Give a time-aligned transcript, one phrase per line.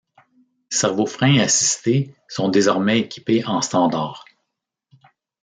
[0.71, 4.25] Servo-freins assistés sont désormais équipés en standard.